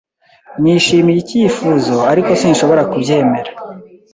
[0.61, 3.51] Nishimiye icyifuzo, ariko sinshobora kubyemera.